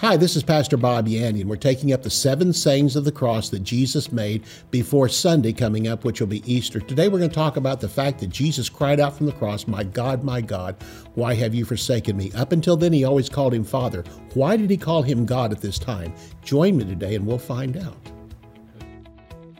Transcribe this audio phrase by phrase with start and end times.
[0.00, 3.48] Hi, this is Pastor Bob and we're taking up the seven sayings of the cross
[3.50, 4.42] that Jesus made
[4.72, 6.80] before Sunday coming up, which will be Easter.
[6.80, 9.68] Today we're going to talk about the fact that Jesus cried out from the cross,
[9.68, 10.74] My God, my God,
[11.14, 12.32] why have you forsaken me?
[12.32, 14.02] Up until then, he always called him Father.
[14.34, 16.12] Why did he call him God at this time?
[16.42, 17.96] Join me today and we'll find out.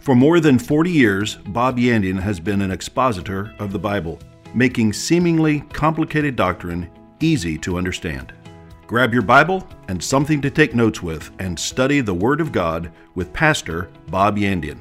[0.01, 4.19] For more than 40 years, Bob Yandian has been an expositor of the Bible,
[4.53, 6.91] making seemingly complicated doctrine
[7.21, 8.35] easy to understand.
[8.87, 12.93] Grab your Bible and something to take notes with and study the Word of God
[13.15, 14.79] with Pastor Bob Yandian.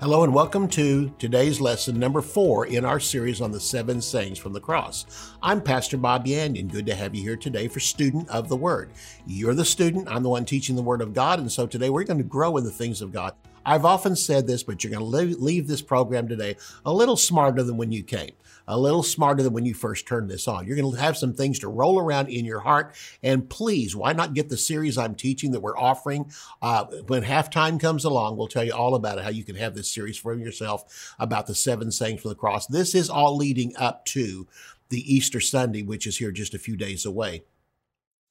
[0.00, 4.38] Hello, and welcome to today's lesson number four in our series on the seven sayings
[4.38, 5.34] from the cross.
[5.42, 6.70] I'm Pastor Bob Yandian.
[6.70, 8.92] Good to have you here today for Student of the Word.
[9.26, 12.04] You're the student, I'm the one teaching the Word of God, and so today we're
[12.04, 13.32] going to grow in the things of God.
[13.64, 17.62] I've often said this, but you're going to leave this program today a little smarter
[17.62, 18.32] than when you came
[18.68, 20.66] a little smarter than when you first turned this on.
[20.66, 22.94] You're going to have some things to roll around in your heart.
[23.22, 26.30] And please, why not get the series I'm teaching that we're offering?
[26.60, 29.74] Uh, when halftime comes along, we'll tell you all about it, how you can have
[29.74, 32.66] this series for yourself about the seven sayings from the cross.
[32.66, 34.46] This is all leading up to
[34.90, 37.44] the Easter Sunday, which is here just a few days away.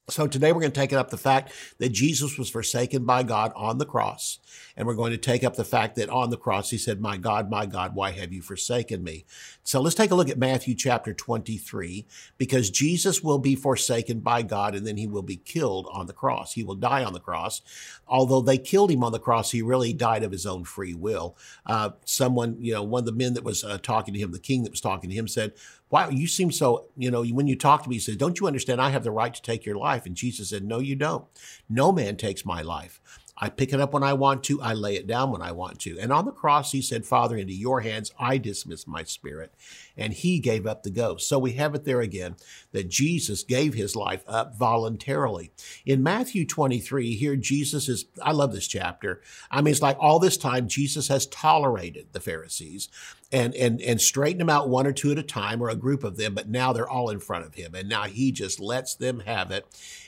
[0.10, 3.52] So today we're going to take up the fact that Jesus was forsaken by God
[3.58, 4.40] on the cross.
[4.78, 7.18] And we're going to take up the fact that on the cross he said, My
[7.18, 9.26] God, my God, why have you forsaken me?
[9.64, 12.06] So let's take a look at Matthew chapter 23,
[12.38, 16.14] because Jesus will be forsaken by God and then he will be killed on the
[16.14, 16.54] cross.
[16.54, 17.62] He will die on the cross.
[18.08, 21.36] Although they killed him on the cross, he really died of his own free will.
[21.66, 24.40] Uh, someone, you know, one of the men that was uh, talking to him, the
[24.40, 25.52] king that was talking to him said,
[25.90, 28.48] Wow, you seem so, you know, when you talk to me, he says, Don't you
[28.48, 28.82] understand?
[28.82, 30.06] I have the right to take your life.
[30.06, 31.26] And Jesus said, No, you don't.
[31.70, 33.00] No man takes my life.
[33.40, 34.62] I pick it up when I want to.
[34.62, 36.00] I lay it down when I want to.
[36.00, 39.54] And on the cross, he said, Father, into your hands I dismiss my spirit.
[39.96, 41.28] And he gave up the ghost.
[41.28, 42.36] So we have it there again
[42.72, 45.52] that Jesus gave his life up voluntarily.
[45.86, 49.22] In Matthew 23, here Jesus is, I love this chapter.
[49.52, 52.90] I mean, it's like all this time Jesus has tolerated the Pharisees
[53.32, 56.04] and and and straighten them out one or two at a time or a group
[56.04, 58.96] of them but now they're all in front of him and now he just lets
[58.96, 59.66] them have it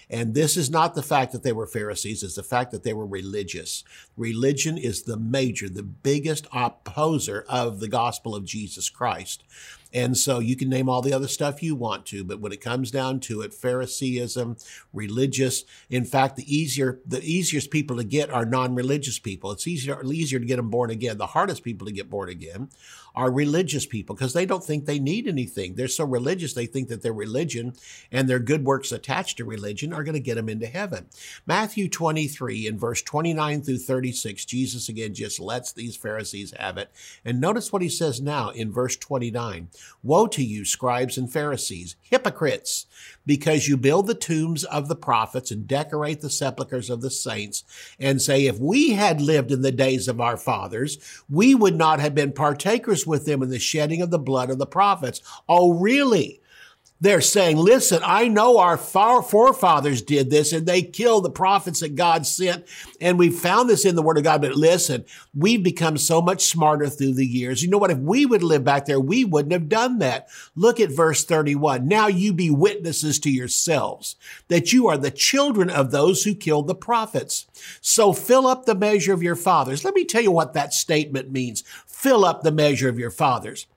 [0.10, 2.94] and this is not the fact that they were Pharisees, it's the fact that they
[2.94, 3.84] were religious.
[4.18, 9.44] Religion is the major, the biggest opposer of the gospel of Jesus Christ.
[9.92, 12.62] And so you can name all the other stuff you want to, but when it
[12.62, 14.58] comes down to it, Phariseeism,
[14.94, 19.52] religious, in fact, the easier, the easiest people to get are non-religious people.
[19.52, 21.18] It's easier, easier to get them born again.
[21.18, 22.70] The hardest people to get born again
[23.20, 25.76] are religious people because they don't think they need anything.
[25.76, 27.74] They're so religious, they think that their religion
[28.14, 31.08] and their good works attached to religion are going to get them into heaven.
[31.46, 36.92] Matthew 23 in verse 29 through 36, Jesus again just lets these Pharisees have it.
[37.26, 39.68] And notice what he says now in verse 29.
[40.02, 42.86] Woe to you, scribes and Pharisees, hypocrites,
[43.26, 47.66] because you build the tombs of the prophets and decorate the sepulchres of the saints,
[48.00, 50.98] and say, If we had lived in the days of our fathers,
[51.30, 54.58] we would not have been partakers with them in the shedding of the blood of
[54.58, 55.22] the prophets.
[55.50, 56.42] Oh, really?
[57.02, 61.96] They're saying, listen, I know our forefathers did this and they killed the prophets that
[61.96, 62.66] God sent.
[63.00, 64.42] And we found this in the word of God.
[64.42, 67.64] But listen, we've become so much smarter through the years.
[67.64, 67.92] You know what?
[67.92, 70.28] If we would live back there, we wouldn't have done that.
[70.56, 71.88] Look at verse 31.
[71.88, 74.18] Now you be witnesses to yourselves
[74.50, 77.48] that you are the children of those who killed the prophets.
[77.80, 79.86] So fill up the measure of your fathers.
[79.86, 81.64] Let me tell you what that statement means.
[81.88, 83.68] Fill up the measure of your fathers.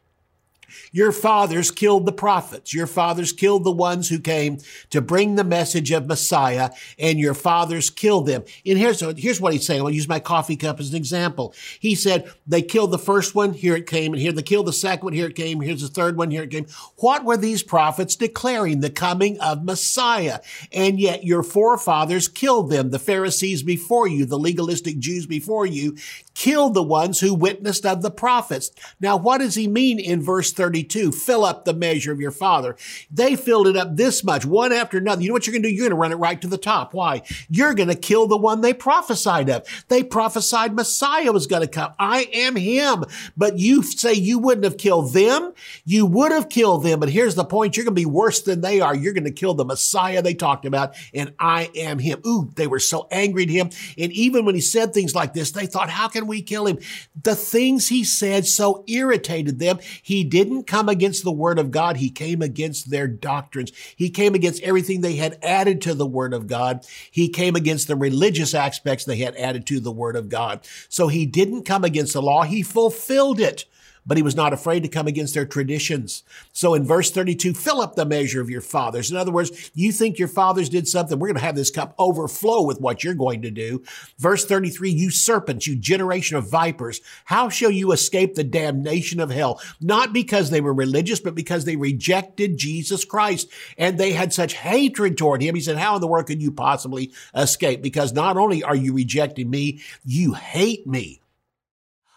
[0.91, 2.75] Your fathers killed the prophets.
[2.75, 4.59] Your fathers killed the ones who came
[4.91, 8.45] to bring the message of Messiah, and your fathers killed them.
[8.65, 9.81] And here's, here's what he's saying.
[9.81, 11.55] I'll use my coffee cup as an example.
[11.81, 14.73] He said, they killed the first one, here it came, and here they killed the
[14.73, 16.67] second one, here it came, here's the third one, here it came.
[16.97, 18.81] What were these prophets declaring?
[18.81, 20.41] The coming of Messiah.
[20.73, 22.91] And yet your forefathers killed them.
[22.91, 25.97] The Pharisees before you, the legalistic Jews before you,
[26.35, 28.71] killed the ones who witnessed of the prophets.
[29.01, 31.11] Now, what does he mean in verse 32?
[31.11, 32.77] Fill up the measure of your father.
[33.11, 35.21] They filled it up this much, one after another.
[35.21, 35.75] You know what you're going to do?
[35.75, 36.95] You're going to run it right to the top.
[36.95, 37.23] Why?
[37.49, 39.67] You're going to kill the one they prophesied of.
[39.89, 41.95] They prophesied Messiah was going to come.
[41.99, 43.05] I am him.
[43.37, 45.53] But you say you wouldn't have killed them.
[45.85, 47.01] You would have killed them.
[47.01, 47.77] But here's the point.
[47.77, 48.95] You're going to be worse than they are.
[48.95, 50.95] You're going to kill the Messiah they talked about.
[51.13, 52.21] And I am him.
[52.25, 53.71] Ooh, they were so angry at him.
[53.99, 56.79] And even when he said things like this, they thought, how can we kill him?
[57.21, 59.81] The things he said so irritated them.
[60.03, 61.97] He didn't come against the word of God.
[61.97, 63.73] He came against their doctrines.
[63.97, 66.85] He came against everything they had added to the word of God.
[67.11, 70.67] He came against the religious aspects they had added to the word of God.
[70.89, 72.43] So he didn't come against the law.
[72.43, 73.65] He fulfilled it.
[74.07, 76.23] But he was not afraid to come against their traditions.
[76.53, 79.11] So in verse 32, fill up the measure of your fathers.
[79.11, 81.19] In other words, you think your fathers did something.
[81.19, 83.83] We're going to have this cup overflow with what you're going to do.
[84.19, 89.31] Verse 33, you serpents, you generation of vipers, how shall you escape the damnation of
[89.31, 89.61] hell?
[89.81, 93.49] Not because they were religious, but because they rejected Jesus Christ
[93.79, 95.55] and they had such hatred toward him.
[95.55, 97.83] He said, how in the world could you possibly escape?
[97.83, 101.22] Because not only are you rejecting me, you hate me.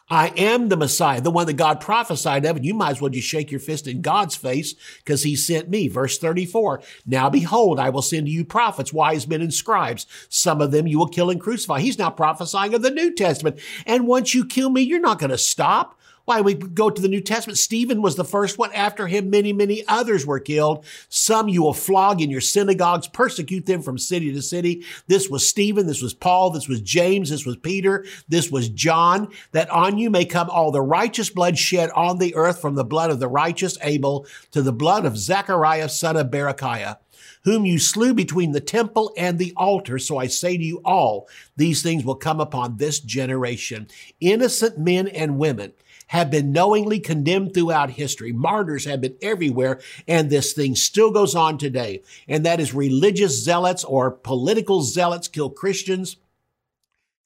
[0.08, 3.10] I am the Messiah, the one that God prophesied of, and you might as well
[3.10, 5.88] just shake your fist in God's face because he sent me.
[5.88, 6.82] Verse 34.
[7.08, 10.06] Now behold, I will send to you prophets, wise men, and scribes.
[10.30, 11.80] Some of them you will kill and crucify.
[11.80, 13.60] He's now prophesying of the New Testament.
[13.88, 16.00] And once you kill me, you're not going to stop.
[16.26, 17.60] Why, we go to the New Testament.
[17.60, 18.74] Stephen was the first one.
[18.74, 20.84] After him, many, many others were killed.
[21.08, 24.84] Some you will flog in your synagogues, persecute them from city to city.
[25.06, 25.86] This was Stephen.
[25.86, 26.50] This was Paul.
[26.50, 27.30] This was James.
[27.30, 28.06] This was Peter.
[28.28, 29.32] This was John.
[29.52, 32.84] That on you may come all the righteous blood shed on the earth from the
[32.84, 36.98] blood of the righteous Abel to the blood of Zechariah, son of Berechiah
[37.44, 40.00] whom you slew between the temple and the altar.
[40.00, 43.88] So I say to you all, these things will come upon this generation.
[44.20, 45.72] Innocent men and women
[46.08, 48.32] have been knowingly condemned throughout history.
[48.32, 52.02] Martyrs have been everywhere, and this thing still goes on today.
[52.28, 56.18] And that is religious zealots or political zealots kill Christians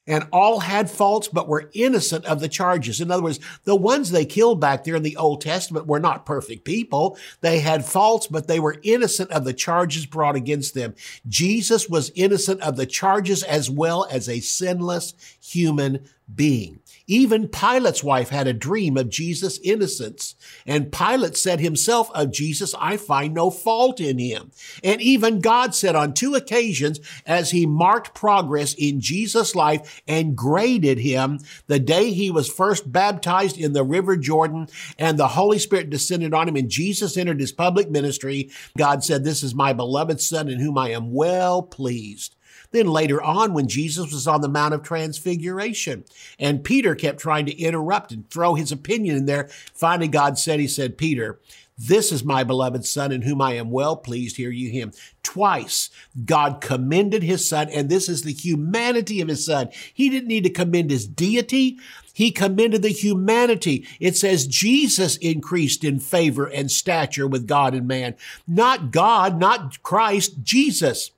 [0.10, 3.00] and all had faults but were innocent of the charges.
[3.00, 6.26] In other words, the ones they killed back there in the Old Testament were not
[6.26, 7.16] perfect people.
[7.42, 10.96] They had faults, but they were innocent of the charges brought against them.
[11.28, 16.80] Jesus was innocent of the charges as well as a sinless human being.
[17.10, 20.36] Even Pilate's wife had a dream of Jesus' innocence.
[20.68, 24.52] And Pilate said himself of Jesus, I find no fault in him.
[24.84, 30.36] And even God said on two occasions, as he marked progress in Jesus' life and
[30.36, 34.68] graded him, the day he was first baptized in the river Jordan
[35.00, 39.24] and the Holy Spirit descended on him and Jesus entered his public ministry, God said,
[39.24, 42.36] This is my beloved Son in whom I am well pleased.
[42.72, 46.06] Then later on, when Jesus was on the Mount of Transfiguration,
[46.38, 50.60] and Peter kept trying to interrupt and throw his opinion in there, finally God said,
[50.60, 51.40] He said, Peter,
[51.80, 54.36] this is my beloved son in whom I am well pleased.
[54.36, 54.92] Hear you him.
[55.24, 55.90] Twice
[56.26, 59.70] God commended his son, and this is the humanity of his son.
[59.94, 61.78] He didn't need to commend his deity.
[62.14, 63.88] He commended the humanity.
[64.02, 68.16] It says Jesus increased in favor and stature with God and man.
[68.46, 71.12] Not God, not Christ, Jesus.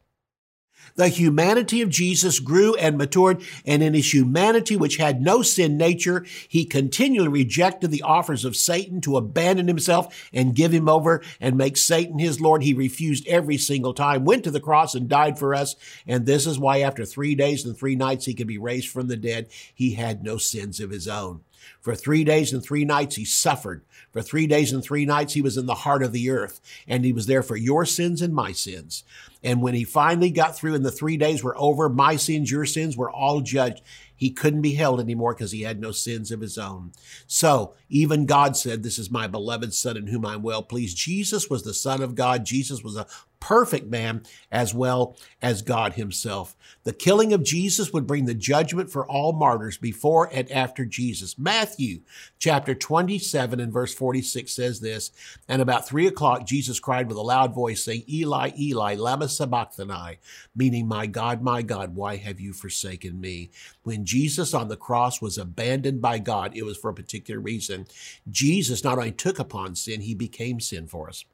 [0.95, 5.77] The humanity of Jesus grew and matured, and in his humanity, which had no sin
[5.77, 11.21] nature, he continually rejected the offers of Satan to abandon himself and give him over
[11.39, 12.63] and make Satan his Lord.
[12.63, 15.75] He refused every single time, went to the cross and died for us.
[16.07, 19.07] And this is why after three days and three nights he could be raised from
[19.07, 19.49] the dead.
[19.73, 21.41] He had no sins of his own.
[21.79, 23.83] For three days and three nights he suffered.
[24.11, 27.05] For three days and three nights he was in the heart of the earth, and
[27.05, 29.03] he was there for your sins and my sins.
[29.43, 32.65] And when he finally got through and the three days were over, my sins, your
[32.65, 33.81] sins were all judged.
[34.15, 36.91] He couldn't be held anymore because he had no sins of his own.
[37.25, 40.97] So even God said, This is my beloved son in whom I'm well pleased.
[40.97, 42.45] Jesus was the son of God.
[42.45, 43.07] Jesus was a
[43.41, 46.55] perfect man as well as God himself.
[46.83, 51.37] The killing of Jesus would bring the judgment for all martyrs before and after Jesus.
[51.37, 52.01] Matthew
[52.39, 55.11] chapter 27 and verse 46 says this,
[55.49, 60.19] and about three o'clock Jesus cried with a loud voice saying, Eli, Eli, lama sabachthani,
[60.55, 63.49] meaning, my God, my God, why have you forsaken me?
[63.83, 67.87] When Jesus on the cross was abandoned by God, it was for a particular reason.
[68.29, 71.25] Jesus not only took upon sin, he became sin for us.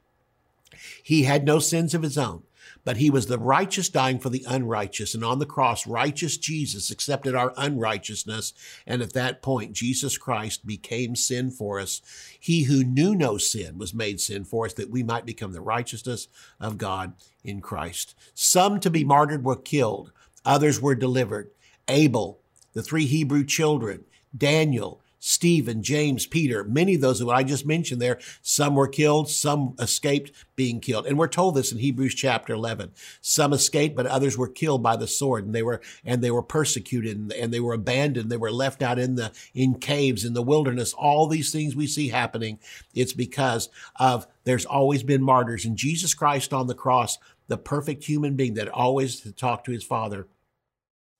[1.02, 2.42] He had no sins of his own,
[2.84, 5.14] but he was the righteous dying for the unrighteous.
[5.14, 8.52] And on the cross, righteous Jesus accepted our unrighteousness.
[8.86, 12.00] And at that point, Jesus Christ became sin for us.
[12.38, 15.60] He who knew no sin was made sin for us that we might become the
[15.60, 16.28] righteousness
[16.60, 18.14] of God in Christ.
[18.34, 20.12] Some to be martyred were killed.
[20.44, 21.50] Others were delivered.
[21.88, 22.40] Abel,
[22.74, 24.04] the three Hebrew children,
[24.36, 29.28] Daniel, Stephen, James, Peter, many of those who I just mentioned there, some were killed,
[29.28, 31.06] some escaped being killed.
[31.06, 32.92] And we're told this in Hebrews chapter 11.
[33.20, 36.42] Some escaped, but others were killed by the sword and they were, and they were
[36.42, 38.30] persecuted and, they were abandoned.
[38.30, 40.92] They were left out in the, in caves, in the wilderness.
[40.92, 42.58] All these things we see happening.
[42.94, 48.04] It's because of there's always been martyrs and Jesus Christ on the cross, the perfect
[48.04, 50.28] human being that always talked to his father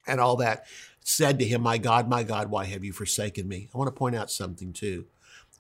[0.07, 0.65] and all that
[1.09, 3.69] said to him, My God, my God, why have you forsaken me?
[3.75, 5.07] I want to point out something too.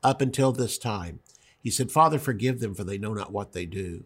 [0.03, 1.21] Up until this time,
[1.59, 4.05] he said, Father, forgive them, for they know not what they do.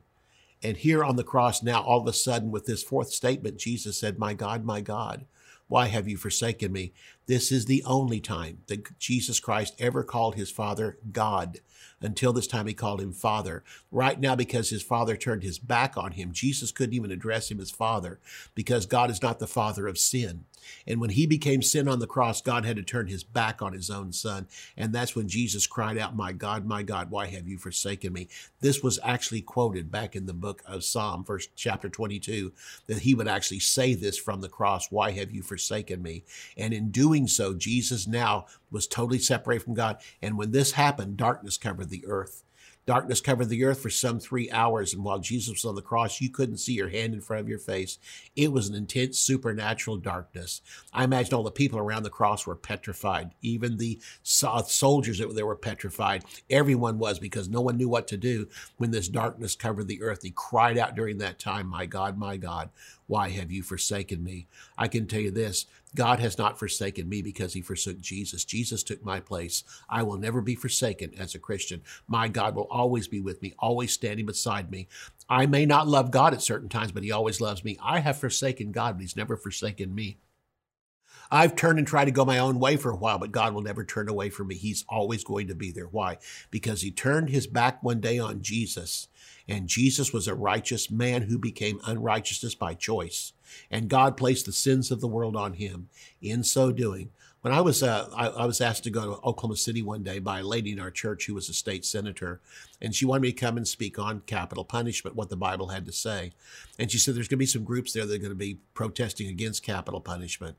[0.63, 3.99] And here on the cross, now all of a sudden, with this fourth statement, Jesus
[3.99, 5.27] said, My God, my God,
[5.67, 6.93] why have you forsaken me?
[7.27, 11.59] This is the only time that Jesus Christ ever called his Father God.
[12.03, 13.63] Until this time, he called him Father.
[13.91, 17.61] Right now, because his Father turned his back on him, Jesus couldn't even address him
[17.61, 18.19] as Father
[18.55, 20.45] because God is not the Father of sin.
[20.87, 23.73] And when he became sin on the cross, God had to turn his back on
[23.73, 24.47] his own son.
[24.77, 28.29] And that's when Jesus cried out, My God, my God, why have you forsaken me?
[28.61, 32.53] This was actually quoted back in the book of Psalm, first chapter 22,
[32.87, 36.25] that he would actually say this from the cross, Why have you forsaken me?
[36.57, 39.99] And in doing so, Jesus now was totally separated from God.
[40.21, 42.43] And when this happened, darkness covered the earth.
[42.85, 46.21] Darkness covered the earth for some three hours, and while Jesus was on the cross,
[46.21, 47.97] you couldn't see your hand in front of your face.
[48.35, 50.63] It was an intense supernatural darkness.
[50.93, 53.37] I imagine all the people around the cross were petrified.
[53.41, 56.25] Even the soldiers that were petrified.
[56.51, 58.49] Everyone was because no one knew what to do
[58.79, 60.23] when this darkness covered the earth.
[60.25, 62.71] He cried out during that time, My God, my God,
[63.07, 64.49] why have you forsaken me?
[64.77, 68.45] I can tell you this God has not forsaken me because he forsook Jesus.
[68.45, 69.63] Jesus took my place.
[69.89, 71.83] I will never be forsaken as a Christian.
[72.09, 74.89] My God will always be with me, always standing beside me.
[75.29, 77.79] I may not love God at certain times, but he always loves me.
[77.83, 80.19] I have forsaken God, but he's never forsaken me.
[81.31, 83.63] I've turned and tried to go my own way for a while, but God will
[83.63, 84.55] never turn away from me.
[84.55, 85.87] He's always going to be there.
[85.87, 86.19] Why?
[86.51, 89.09] Because he turned his back one day on Jesus,
[89.49, 93.33] and Jesus was a righteous man who became unrighteousness by choice.
[93.71, 95.89] And God placed the sins of the world on him.
[96.21, 97.11] In so doing,
[97.43, 100.21] when I was uh, I, I, was asked to go to Oklahoma City one day
[100.21, 102.41] by a lady in our church who was a state senator,
[102.81, 105.85] and she wanted me to come and speak on capital punishment, what the Bible had
[105.87, 106.33] to say.
[106.79, 108.59] And she said there's going to be some groups there that are going to be
[108.75, 110.57] protesting against capital punishment.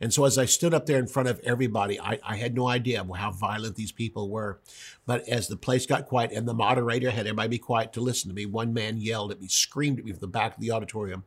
[0.00, 2.68] And so as I stood up there in front of everybody, I, I, had no
[2.68, 4.58] idea how violent these people were.
[5.06, 8.28] But as the place got quiet and the moderator had everybody be quiet to listen
[8.28, 10.72] to me, one man yelled at me, screamed at me from the back of the
[10.72, 11.24] auditorium,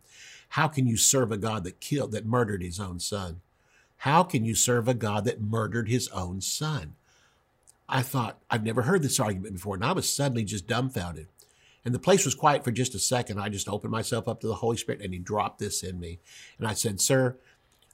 [0.49, 3.41] How can you serve a God that killed, that murdered his own son?
[3.97, 6.95] How can you serve a God that murdered his own son?
[7.89, 9.75] I thought, I've never heard this argument before.
[9.75, 11.27] And I was suddenly just dumbfounded.
[11.85, 13.39] And the place was quiet for just a second.
[13.39, 16.19] I just opened myself up to the Holy Spirit and he dropped this in me.
[16.57, 17.37] And I said, Sir,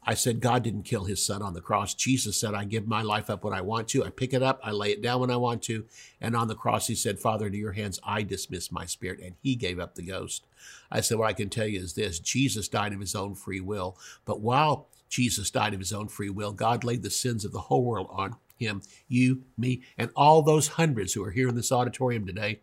[0.05, 1.93] I said, God didn't kill his son on the cross.
[1.93, 4.03] Jesus said, I give my life up when I want to.
[4.03, 4.59] I pick it up.
[4.63, 5.85] I lay it down when I want to.
[6.19, 9.19] And on the cross, he said, Father, into your hands, I dismiss my spirit.
[9.21, 10.45] And he gave up the ghost.
[10.91, 13.61] I said, what I can tell you is this Jesus died of his own free
[13.61, 13.97] will.
[14.25, 17.61] But while Jesus died of his own free will, God laid the sins of the
[17.61, 21.71] whole world on him, you, me, and all those hundreds who are here in this
[21.71, 22.59] auditorium today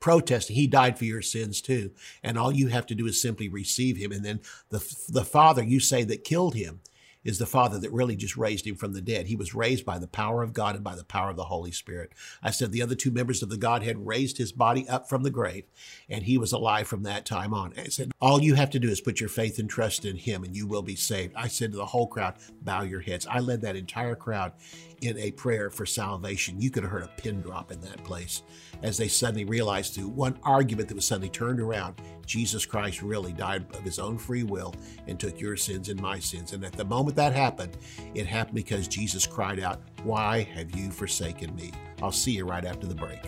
[0.00, 0.56] protesting.
[0.56, 1.92] He died for your sins too.
[2.22, 4.12] And all you have to do is simply receive him.
[4.12, 4.40] And then
[4.70, 4.78] the,
[5.08, 6.80] the Father you say that killed him
[7.24, 9.26] is the Father that really just raised him from the dead.
[9.26, 11.72] He was raised by the power of God and by the power of the Holy
[11.72, 12.12] Spirit.
[12.42, 15.30] I said the other two members of the Godhead raised his body up from the
[15.30, 15.64] grave,
[16.08, 17.74] and he was alive from that time on.
[17.76, 20.44] I said, all you have to do is put your faith and trust in him,
[20.44, 21.34] and you will be saved.
[21.36, 23.26] I said to the whole crowd, bow your heads.
[23.26, 24.52] I led that entire crowd
[25.00, 26.60] in a prayer for salvation.
[26.60, 28.42] You could have heard a pin drop in that place
[28.82, 31.96] as they suddenly realized through one argument that was suddenly turned around,
[32.30, 34.72] Jesus Christ really died of his own free will
[35.08, 36.52] and took your sins and my sins.
[36.52, 37.76] And at the moment that happened,
[38.14, 41.72] it happened because Jesus cried out, Why have you forsaken me?
[42.00, 43.18] I'll see you right after the break.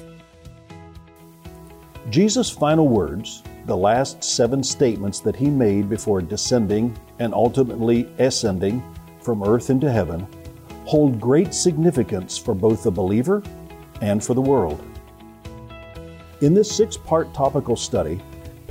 [2.10, 8.80] Jesus' final words, the last seven statements that he made before descending and ultimately ascending
[9.20, 10.24] from earth into heaven,
[10.84, 13.42] hold great significance for both the believer
[14.00, 14.80] and for the world.
[16.40, 18.22] In this six part topical study,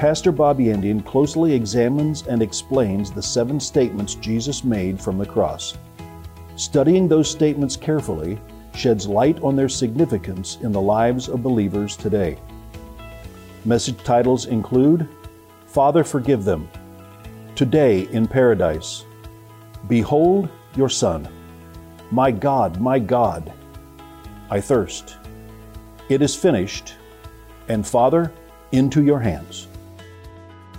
[0.01, 5.77] Pastor Bob Yandian closely examines and explains the seven statements Jesus made from the cross.
[6.55, 8.41] Studying those statements carefully
[8.73, 12.39] sheds light on their significance in the lives of believers today.
[13.63, 15.07] Message titles include
[15.67, 16.67] Father, Forgive Them,
[17.53, 19.05] Today in Paradise,
[19.87, 21.27] Behold Your Son.
[22.09, 23.53] My God, my God,
[24.49, 25.17] I thirst.
[26.09, 26.95] It is finished.
[27.67, 28.33] And Father,
[28.71, 29.67] into your hands.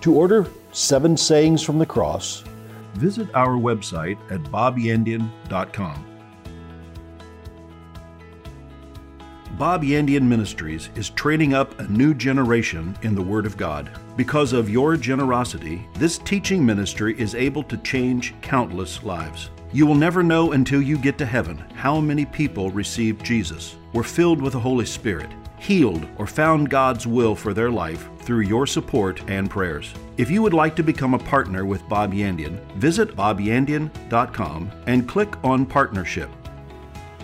[0.02, 2.42] To order seven sayings from the cross,
[2.94, 6.06] visit our website at bobyandian.com.
[9.56, 13.96] Bob Yandian Ministries is training up a new generation in the Word of God.
[14.16, 19.50] Because of your generosity, this teaching ministry is able to change countless lives.
[19.72, 24.02] You will never know until you get to heaven how many people received Jesus, were
[24.02, 25.30] filled with the Holy Spirit,
[25.60, 29.92] healed, or found God's will for their life through your support and prayers.
[30.16, 35.44] If you would like to become a partner with Bob Yandian, visit bobyandian.com and click
[35.44, 36.30] on Partnership.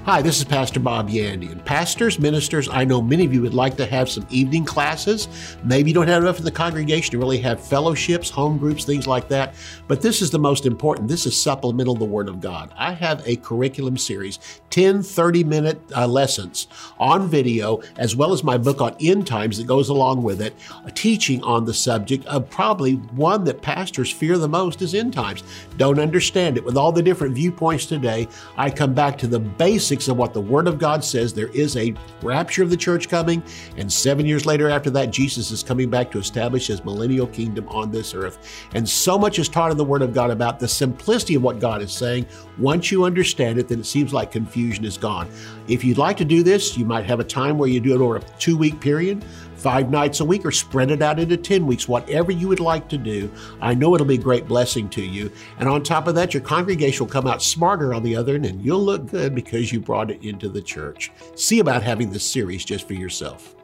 [0.09, 1.62] Hi, this is Pastor Bob Yandian.
[1.67, 5.29] Pastors, ministers, I know many of you would like to have some evening classes.
[5.62, 9.07] Maybe you don't have enough in the congregation to really have fellowships, home groups, things
[9.07, 9.55] like that.
[9.87, 11.09] But this is the most important.
[11.09, 12.73] This is supplemental the Word of God.
[12.75, 14.38] I have a curriculum series,
[14.71, 19.59] 10 30 minute uh, lessons on video, as well as my book on end times
[19.59, 20.55] that goes along with it,
[20.87, 25.12] a teaching on the subject of probably one that pastors fear the most is end
[25.12, 25.43] times.
[25.77, 26.65] Don't understand it.
[26.65, 30.33] With all the different viewpoints today, I come back to the basics basics of what
[30.33, 31.33] the Word of God says.
[31.33, 33.43] There is a rapture of the church coming,
[33.76, 37.69] and seven years later after that, Jesus is coming back to establish his millennial kingdom
[37.69, 38.38] on this earth.
[38.75, 41.59] And so much is taught in the Word of God about the simplicity of what
[41.59, 42.26] God is saying.
[42.59, 45.28] Once you understand it, then it seems like confusion is gone.
[45.67, 48.00] If you'd like to do this, you might have a time where you do it
[48.00, 49.25] over a two week period
[49.59, 52.88] five nights a week or spread it out into 10 weeks, whatever you would like
[52.88, 53.31] to do.
[53.61, 55.31] I know it'll be a great blessing to you.
[55.59, 58.47] And on top of that, your congregation will come out smarter on the other end
[58.47, 61.11] and you'll look good because you brought it into the church.
[61.35, 63.55] See about having this series just for yourself.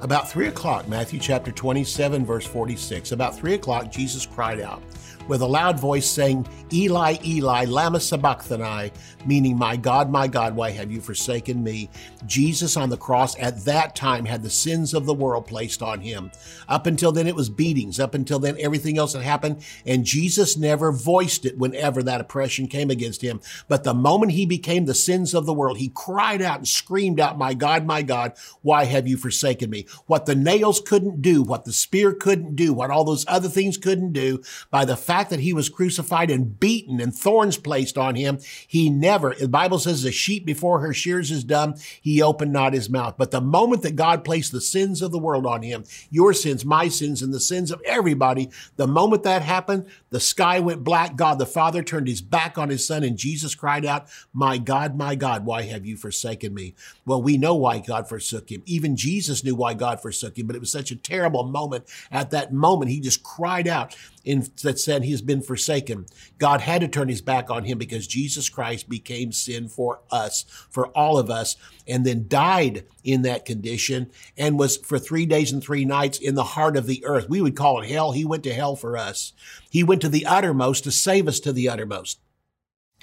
[0.00, 4.82] About three o'clock, Matthew chapter 27, verse 46, about three o'clock, Jesus cried out
[5.28, 8.90] with a loud voice saying, Eli, Eli, lama sabachthani,
[9.26, 11.90] meaning, My God, my God, why have you forsaken me?
[12.26, 16.00] Jesus on the cross at that time had the sins of the world placed on
[16.00, 16.30] him.
[16.68, 18.00] Up until then, it was beatings.
[18.00, 22.66] Up until then, everything else had happened, and Jesus never voiced it whenever that oppression
[22.66, 23.40] came against him.
[23.68, 27.20] But the moment he became the sins of the world, he cried out and screamed
[27.20, 29.86] out, My God, my God, why have you forsaken me?
[30.06, 33.76] What the nails couldn't do, what the spear couldn't do, what all those other things
[33.76, 38.14] couldn't do, by the fact that he was crucified and beaten and thorns placed on
[38.14, 42.50] him, he never, the Bible says, the sheep before her shears is dumb, he opened
[42.50, 43.16] not his mouth.
[43.18, 46.64] But the moment that God placed the sins of the world on him, your sins,
[46.64, 51.14] my sins, and the sins of everybody, the moment that happened, the sky went black.
[51.14, 54.96] God the Father turned his back on his son, and Jesus cried out, My God,
[54.96, 56.74] my God, why have you forsaken me?
[57.04, 58.62] Well, we know why God forsook him.
[58.64, 61.84] Even Jesus knew why God forsook him, but it was such a terrible moment.
[62.10, 66.06] At that moment, he just cried out in, that said he's been forsaken.
[66.38, 70.44] God had to turn his back on him because Jesus Christ became sin for us,
[70.70, 75.52] for all of us, and then died in that condition and was for three days
[75.52, 77.28] and three nights in the heart of the earth.
[77.28, 78.12] We would call it hell.
[78.12, 79.32] He went to hell for us.
[79.70, 82.20] He went to the uttermost to save us to the uttermost.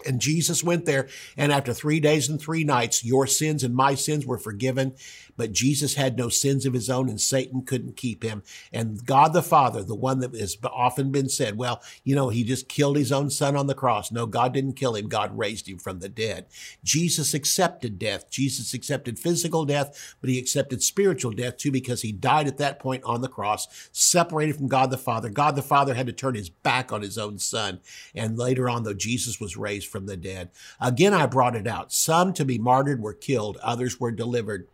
[0.05, 3.95] And Jesus went there, and after three days and three nights, your sins and my
[3.95, 4.95] sins were forgiven.
[5.39, 8.43] But Jesus had no sins of his own, and Satan couldn't keep him.
[8.73, 12.43] And God the Father, the one that has often been said, well, you know, he
[12.43, 14.11] just killed his own son on the cross.
[14.11, 15.07] No, God didn't kill him.
[15.07, 16.47] God raised him from the dead.
[16.83, 18.29] Jesus accepted death.
[18.29, 22.77] Jesus accepted physical death, but he accepted spiritual death too, because he died at that
[22.77, 25.29] point on the cross, separated from God the Father.
[25.29, 27.79] God the Father had to turn his back on his own son.
[28.13, 30.49] And later on, though, Jesus was raised from the dead.
[30.81, 31.93] Again, I brought it out.
[31.93, 34.67] Some to be martyred were killed, others were delivered.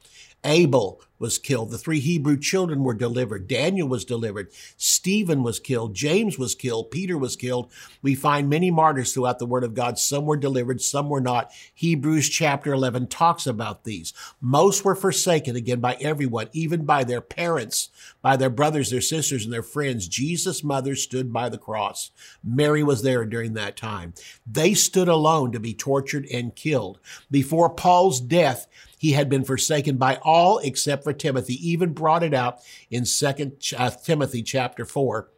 [0.45, 1.71] Abel was killed.
[1.71, 3.47] The three Hebrew children were delivered.
[3.47, 4.49] Daniel was delivered.
[4.77, 5.93] Stephen was killed.
[5.95, 6.91] James was killed.
[6.91, 7.71] Peter was killed.
[8.01, 9.97] We find many martyrs throughout the Word of God.
[9.97, 11.51] Some were delivered, some were not.
[11.73, 14.13] Hebrews chapter 11 talks about these.
[14.41, 17.89] Most were forsaken again by everyone, even by their parents,
[18.21, 20.08] by their brothers, their sisters, and their friends.
[20.08, 22.12] Jesus' mother stood by the cross.
[22.43, 24.13] Mary was there during that time.
[24.45, 26.99] They stood alone to be tortured and killed.
[27.31, 32.34] Before Paul's death, he had been forsaken by all except for Timothy, even brought it
[32.34, 35.29] out in Second uh, Timothy chapter 4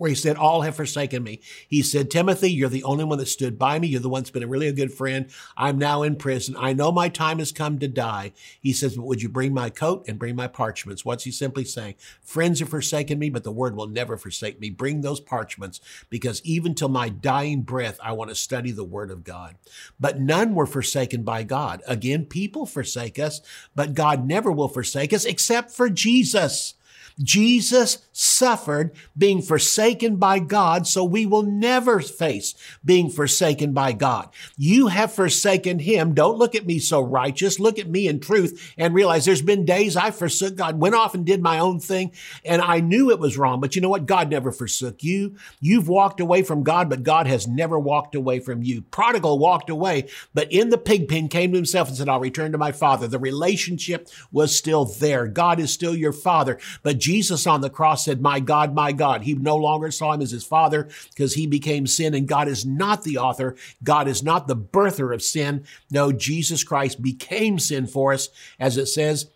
[0.00, 1.40] where he said, All have forsaken me.
[1.68, 3.86] He said, Timothy, you're the only one that stood by me.
[3.86, 5.30] You're the one that's been a really good friend.
[5.58, 6.56] I'm now in prison.
[6.58, 8.32] I know my time has come to die.
[8.58, 11.04] He says, But would you bring my coat and bring my parchments?
[11.04, 11.96] What's he simply saying?
[12.22, 14.70] Friends have forsaken me, but the word will never forsake me.
[14.70, 19.10] Bring those parchments because even till my dying breath, I want to study the word
[19.10, 19.56] of God.
[20.00, 21.82] But none were forsaken by God.
[21.86, 23.42] Again, people forsake us,
[23.74, 26.72] but God never will forsake us except for Jesus.
[27.18, 34.28] Jesus suffered being forsaken by God, so we will never face being forsaken by God.
[34.56, 36.14] You have forsaken him.
[36.14, 37.60] Don't look at me so righteous.
[37.60, 41.14] Look at me in truth and realize there's been days I forsook God, went off
[41.14, 42.12] and did my own thing,
[42.44, 43.60] and I knew it was wrong.
[43.60, 44.06] But you know what?
[44.06, 45.36] God never forsook you.
[45.60, 48.82] You've walked away from God, but God has never walked away from you.
[48.82, 52.52] Prodigal walked away, but in the pig pen came to himself and said, I'll return
[52.52, 53.06] to my father.
[53.06, 55.26] The relationship was still there.
[55.26, 57.09] God is still your father, but Jesus
[57.46, 59.22] on the cross said, My God, my God.
[59.22, 62.64] He no longer saw him as his father because he became sin, and God is
[62.66, 63.56] not the author.
[63.82, 65.64] God is not the birther of sin.
[65.90, 69.26] No, Jesus Christ became sin for us, as it says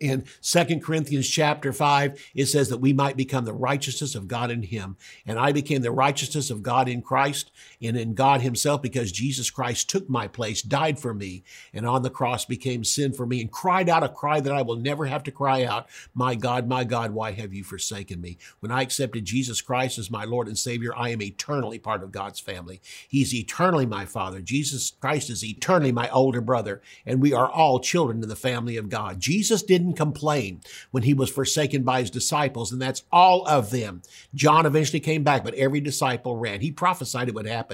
[0.00, 4.50] in 2 Corinthians chapter 5, it says that we might become the righteousness of God
[4.50, 4.96] in him.
[5.26, 7.50] And I became the righteousness of God in Christ
[7.82, 12.02] and in God himself because Jesus Christ took my place, died for me, and on
[12.02, 15.06] the cross became sin for me and cried out a cry that I will never
[15.06, 15.88] have to cry out.
[16.14, 18.38] My God, my God, why have you forsaken me?
[18.60, 22.12] When I accepted Jesus Christ as my Lord and Savior, I am eternally part of
[22.12, 22.80] God's family.
[23.08, 24.40] He's eternally my Father.
[24.40, 28.76] Jesus Christ is eternally my older brother, and we are all children in the family
[28.76, 29.20] of God.
[29.20, 34.02] Jesus didn't complain when he was forsaken by his disciples, and that's all of them.
[34.34, 36.60] John eventually came back, but every disciple ran.
[36.60, 37.69] He prophesied it would happen.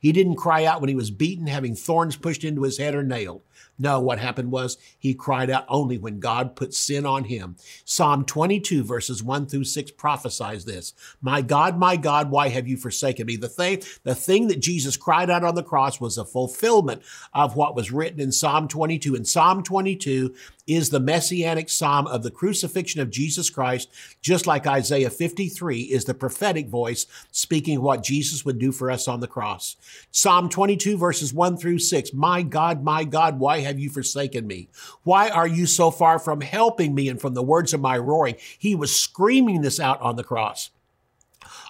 [0.00, 3.02] He didn't cry out when he was beaten, having thorns pushed into his head or
[3.02, 3.42] nailed.
[3.80, 7.56] No, what happened was he cried out only when God put sin on him.
[7.86, 10.92] Psalm 22 verses 1 through 6 prophesies this.
[11.22, 13.36] My God, my God, why have you forsaken me?
[13.36, 17.00] The thing, the thing that Jesus cried out on the cross was a fulfillment
[17.32, 19.14] of what was written in Psalm 22.
[19.14, 20.34] And Psalm 22
[20.66, 23.88] is the messianic psalm of the crucifixion of Jesus Christ,
[24.20, 29.08] just like Isaiah 53 is the prophetic voice speaking what Jesus would do for us
[29.08, 29.76] on the cross.
[30.10, 32.12] Psalm 22 verses 1 through 6.
[32.12, 34.68] My God, my God, why have you forsaken me?
[35.02, 38.36] Why are you so far from helping me and from the words of my roaring?
[38.58, 40.70] He was screaming this out on the cross.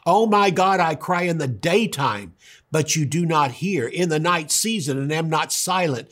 [0.06, 2.34] Oh my God, I cry in the daytime,
[2.70, 6.08] but you do not hear, in the night season, and am not silent.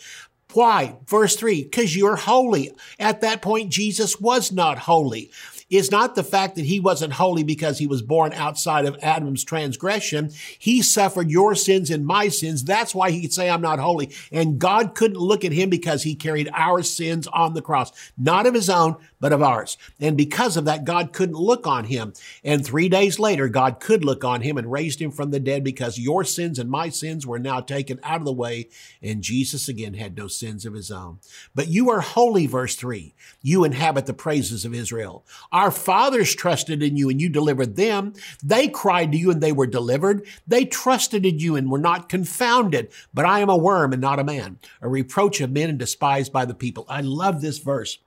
[0.53, 0.97] Why?
[1.07, 2.73] Verse 3 because you're holy.
[2.99, 5.31] At that point, Jesus was not holy
[5.71, 9.45] is not the fact that he wasn't holy because he was born outside of Adam's
[9.45, 10.31] transgression.
[10.59, 12.65] He suffered your sins and my sins.
[12.65, 14.11] That's why he could say, I'm not holy.
[14.33, 18.47] And God couldn't look at him because he carried our sins on the cross, not
[18.47, 19.77] of his own, but of ours.
[20.01, 22.15] And because of that, God couldn't look on him.
[22.45, 25.65] And three days later, God could look on him and raised him from the dead
[25.65, 28.69] because your sins and my sins were now taken out of the way.
[29.03, 31.19] And Jesus again had no sins of his own.
[31.55, 33.15] But you are holy, verse three.
[33.43, 35.25] You inhabit the praises of Israel.
[35.59, 38.13] Our fathers trusted in you and you delivered them.
[38.45, 40.25] They cried to you and they were delivered.
[40.47, 42.93] They trusted in you and were not confounded.
[43.13, 46.33] But I am a worm and not a man, a reproach of men and despised
[46.33, 46.87] by the people.
[46.89, 47.99] I love this verse.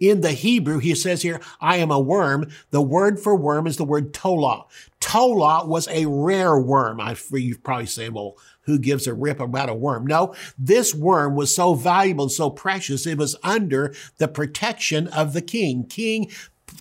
[0.00, 2.50] In the Hebrew, he says here, I am a worm.
[2.70, 4.64] The word for worm is the word tola.
[4.98, 7.00] Tola was a rare worm.
[7.00, 10.06] I, you're probably saying, well, who gives a rip about a worm?
[10.06, 13.06] No, this worm was so valuable and so precious.
[13.06, 15.84] It was under the protection of the king.
[15.84, 16.30] King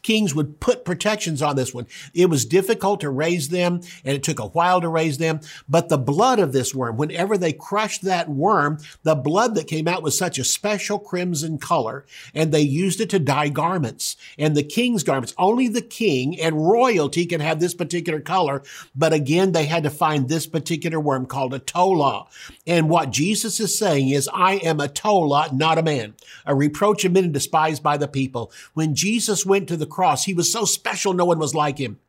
[0.01, 1.87] kings would put protections on this one.
[2.13, 5.41] It was difficult to raise them and it took a while to raise them.
[5.67, 9.87] But the blood of this worm, whenever they crushed that worm, the blood that came
[9.87, 14.55] out was such a special crimson color and they used it to dye garments and
[14.55, 15.33] the king's garments.
[15.37, 18.63] Only the king and royalty can have this particular color.
[18.95, 22.27] But again, they had to find this particular worm called a tola.
[22.65, 27.05] And what Jesus is saying is, I am a tola, not a man, a reproach
[27.05, 28.51] of men and despised by the people.
[28.73, 30.25] When Jesus went to the cross.
[30.25, 31.99] He was so special, no one was like him.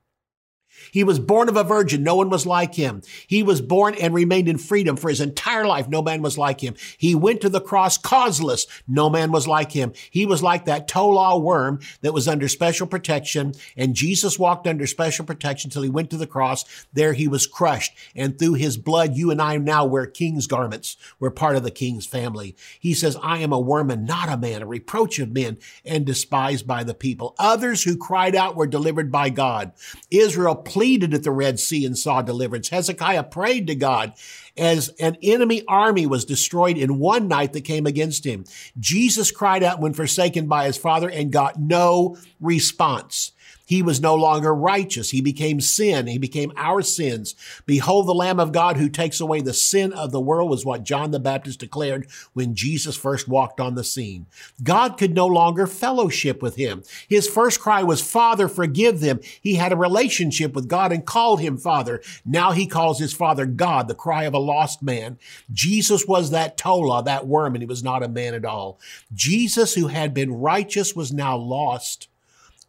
[0.90, 2.02] He was born of a virgin.
[2.02, 3.02] No one was like him.
[3.26, 5.88] He was born and remained in freedom for his entire life.
[5.88, 6.74] No man was like him.
[6.98, 8.66] He went to the cross causeless.
[8.88, 9.92] No man was like him.
[10.10, 13.54] He was like that tola worm that was under special protection.
[13.76, 16.64] And Jesus walked under special protection until he went to the cross.
[16.92, 17.92] There he was crushed.
[18.14, 20.96] And through his blood, you and I now wear king's garments.
[21.18, 22.56] We're part of the king's family.
[22.78, 26.04] He says, I am a worm and not a man, a reproach of men and
[26.04, 27.34] despised by the people.
[27.38, 29.72] Others who cried out were delivered by God.
[30.10, 32.68] Israel pleaded at the Red Sea and saw deliverance.
[32.68, 34.12] Hezekiah prayed to God
[34.61, 38.44] as an enemy army was destroyed in one night that came against him.
[38.79, 43.33] Jesus cried out when forsaken by his father and got no response.
[43.70, 45.11] He was no longer righteous.
[45.11, 46.09] He became sin.
[46.09, 47.37] He became our sins.
[47.66, 50.83] Behold the Lamb of God who takes away the sin of the world was what
[50.83, 54.27] John the Baptist declared when Jesus first walked on the scene.
[54.61, 56.83] God could no longer fellowship with him.
[57.09, 59.20] His first cry was, Father, forgive them.
[59.40, 62.03] He had a relationship with God and called him Father.
[62.25, 65.18] Now he calls his Father God, the cry of a lost man.
[65.52, 68.80] Jesus was that tola, that worm, and he was not a man at all.
[69.14, 72.08] Jesus, who had been righteous, was now lost.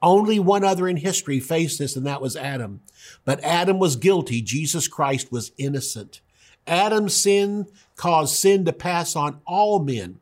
[0.01, 2.81] Only one other in history faced this, and that was Adam.
[3.25, 4.41] But Adam was guilty.
[4.41, 6.21] Jesus Christ was innocent.
[6.67, 10.19] Adam's sin caused sin to pass on all men.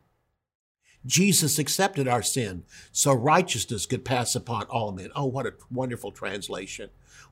[1.05, 5.09] Jesus accepted our sin so righteousness could pass upon all men.
[5.15, 6.89] Oh, what a wonderful translation.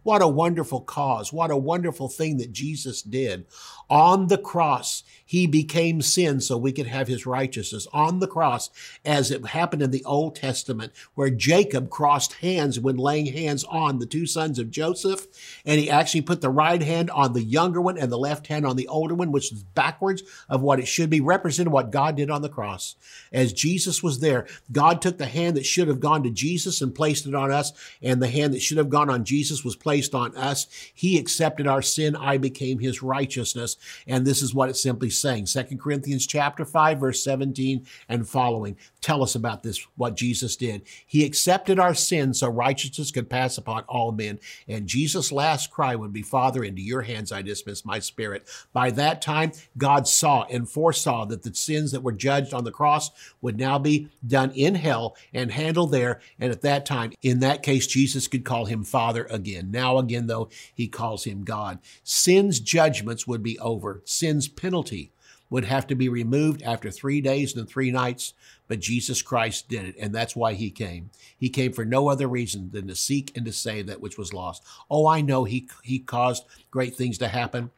[0.07, 1.33] What a wonderful cause.
[1.33, 3.45] What a wonderful thing that Jesus did.
[3.89, 7.87] On the cross, he became sin so we could have his righteousness.
[7.91, 8.69] On the cross,
[9.03, 13.99] as it happened in the Old Testament, where Jacob crossed hands when laying hands on
[13.99, 15.27] the two sons of Joseph,
[15.65, 18.65] and he actually put the right hand on the younger one and the left hand
[18.65, 22.15] on the older one, which is backwards of what it should be, representing what God
[22.15, 22.95] did on the cross.
[23.33, 26.95] As Jesus was there, God took the hand that should have gone to Jesus and
[26.95, 29.96] placed it on us, and the hand that should have gone on Jesus was placed
[30.15, 30.67] on us.
[30.93, 32.15] He accepted our sin.
[32.15, 33.77] I became his righteousness.
[34.07, 35.47] And this is what it's simply saying.
[35.47, 40.81] Second Corinthians chapter 5, verse 17 and following tell us about this, what Jesus did.
[41.05, 44.37] He accepted our sin so righteousness could pass upon all men.
[44.67, 48.45] And Jesus' last cry would be, Father, into your hands I dismiss my spirit.
[48.73, 52.71] By that time, God saw and foresaw that the sins that were judged on the
[52.71, 56.19] cross would now be done in hell and handled there.
[56.37, 59.71] And at that time, in that case, Jesus could call him Father again.
[59.71, 61.79] Now again, though, he calls him God.
[62.03, 64.01] Sin's judgments would be over.
[64.05, 65.11] Sin's penalty
[65.49, 68.33] would have to be removed after three days and three nights,
[68.67, 71.09] but Jesus Christ did it, and that's why he came.
[71.37, 74.33] He came for no other reason than to seek and to save that which was
[74.33, 74.63] lost.
[74.91, 77.71] Oh, I know he, he caused great things to happen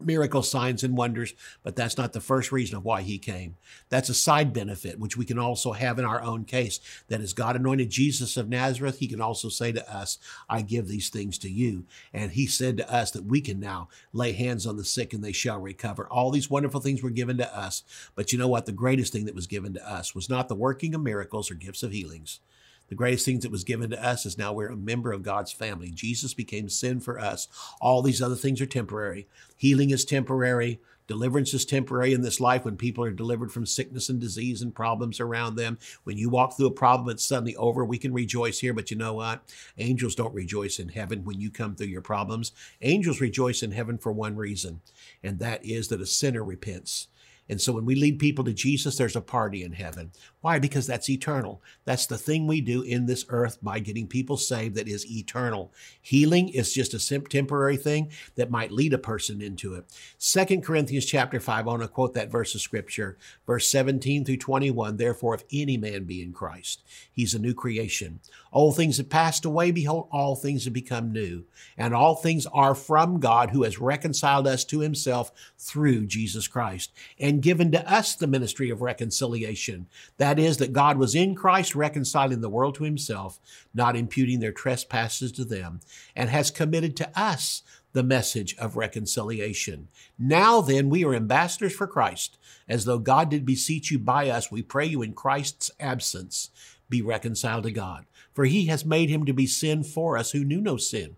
[0.00, 3.56] miracle signs and wonders, but that's not the first reason of why he came.
[3.88, 6.80] That's a side benefit, which we can also have in our own case.
[7.08, 10.88] That as God anointed Jesus of Nazareth, he can also say to us, I give
[10.88, 11.84] these things to you.
[12.12, 15.22] And he said to us that we can now lay hands on the sick and
[15.22, 16.06] they shall recover.
[16.08, 17.82] All these wonderful things were given to us.
[18.14, 18.66] But you know what?
[18.66, 21.54] The greatest thing that was given to us was not the working of miracles or
[21.54, 22.40] gifts of healings.
[22.88, 25.52] The greatest thing that was given to us is now we're a member of God's
[25.52, 25.90] family.
[25.90, 27.48] Jesus became sin for us.
[27.80, 29.26] All these other things are temporary.
[29.56, 30.80] Healing is temporary.
[31.06, 34.74] Deliverance is temporary in this life when people are delivered from sickness and disease and
[34.74, 35.78] problems around them.
[36.04, 37.84] When you walk through a problem, it's suddenly over.
[37.84, 39.42] We can rejoice here, but you know what?
[39.76, 42.52] Angels don't rejoice in heaven when you come through your problems.
[42.80, 44.80] Angels rejoice in heaven for one reason,
[45.22, 47.08] and that is that a sinner repents
[47.48, 50.12] and so when we lead people to Jesus, there's a party in heaven.
[50.40, 50.58] Why?
[50.58, 51.62] Because that's eternal.
[51.84, 55.72] That's the thing we do in this earth by getting people saved that is eternal.
[56.00, 59.84] Healing is just a temporary thing that might lead a person into it.
[60.16, 64.36] Second Corinthians chapter 5, I want to quote that verse of scripture, verse 17 through
[64.38, 64.96] 21.
[64.96, 68.20] Therefore, if any man be in Christ, he's a new creation.
[68.54, 69.72] Old things have passed away.
[69.72, 71.44] Behold, all things have become new.
[71.76, 76.92] And all things are from God who has reconciled us to himself through Jesus Christ.
[77.18, 79.88] And given to us the ministry of reconciliation.
[80.18, 83.40] That is, that God was in Christ reconciling the world to himself,
[83.74, 85.80] not imputing their trespasses to them,
[86.14, 87.62] and has committed to us
[87.92, 89.88] the message of reconciliation.
[90.18, 92.38] Now then, we are ambassadors for Christ,
[92.68, 94.50] as though God did beseech you by us.
[94.50, 96.50] We pray you in Christ's absence,
[96.88, 98.04] be reconciled to God.
[98.34, 101.16] For he has made him to be sin for us who knew no sin,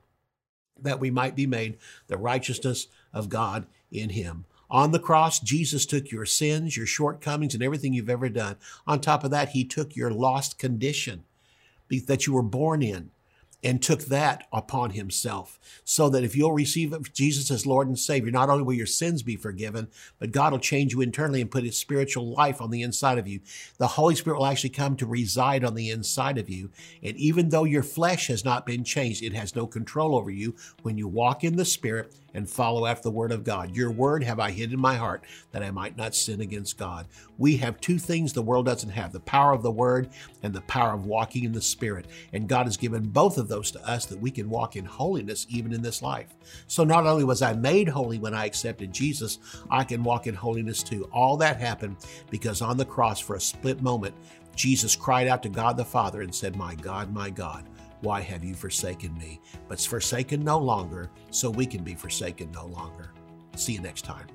[0.79, 4.45] that we might be made the righteousness of God in him.
[4.69, 8.57] On the cross, Jesus took your sins, your shortcomings, and everything you've ever done.
[8.87, 11.25] On top of that, he took your lost condition
[11.89, 13.11] that you were born in
[13.65, 15.59] and took that upon himself.
[15.85, 19.23] So that if you'll receive Jesus as Lord and Savior, not only will your sins
[19.23, 19.89] be forgiven,
[20.19, 23.27] but God will change you internally and put his spiritual life on the inside of
[23.27, 23.41] you.
[23.79, 26.71] The Holy Spirit will actually come to reside on the inside of you.
[27.03, 30.55] And even though your flesh has not been changed, it has no control over you
[30.83, 33.75] when you walk in the Spirit and follow after the word of God.
[33.75, 37.07] Your word have I hid in my heart that I might not sin against God.
[37.39, 40.11] We have two things the world doesn't have the power of the word
[40.43, 42.07] and the power of walking in the Spirit.
[42.35, 45.47] And God has given both of those to us that we can walk in holiness
[45.49, 46.29] even in this life.
[46.67, 49.39] So not only was I made holy when I accepted Jesus,
[49.71, 51.09] I can walk in holiness too.
[51.13, 51.97] All that happened
[52.29, 54.15] because on the cross for a split moment,
[54.55, 57.65] Jesus cried out to God the Father and said, My God, my God,
[58.01, 59.41] why have you forsaken me?
[59.69, 63.13] But it's forsaken no longer, so we can be forsaken no longer.
[63.57, 64.27] See you next time.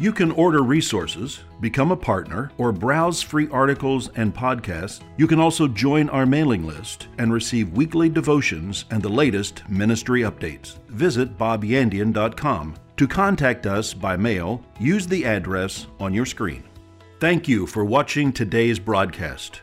[0.00, 5.00] You can order resources, become a partner, or browse free articles and podcasts.
[5.16, 10.20] You can also join our mailing list and receive weekly devotions and the latest ministry
[10.20, 10.78] updates.
[10.86, 12.76] Visit bobyandian.com.
[12.96, 16.62] To contact us by mail, use the address on your screen.
[17.18, 19.62] Thank you for watching today's broadcast.